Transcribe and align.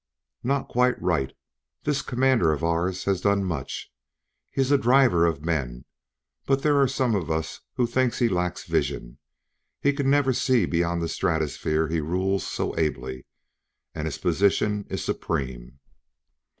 "Not 0.41 0.67
quite 0.67 0.99
right; 0.99 1.31
this 1.83 2.01
Commander 2.01 2.51
of 2.51 2.63
ours 2.63 3.03
has 3.03 3.21
done 3.21 3.43
much 3.43 3.91
he 4.49 4.59
is 4.59 4.71
a 4.71 4.77
driver 4.79 5.27
of 5.27 5.45
men 5.45 5.85
but 6.47 6.63
there 6.63 6.81
are 6.81 6.87
some 6.87 7.13
of 7.13 7.29
us 7.29 7.59
who 7.75 7.85
think 7.85 8.15
he 8.15 8.27
lacks 8.27 8.63
vision. 8.63 9.19
He 9.79 9.93
can 9.93 10.09
never 10.09 10.33
see 10.33 10.65
beyond 10.65 11.03
the 11.03 11.07
stratosphere 11.07 11.87
he 11.87 12.01
rules 12.01 12.47
so 12.47 12.75
ably; 12.79 13.27
and 13.93 14.07
his 14.07 14.17
position 14.17 14.87
is 14.89 15.05
supreme." 15.05 15.77